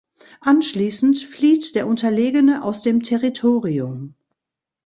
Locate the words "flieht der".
1.19-1.85